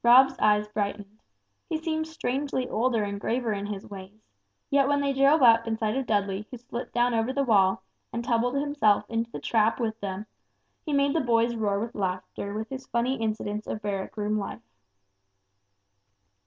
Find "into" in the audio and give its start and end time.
9.11-9.29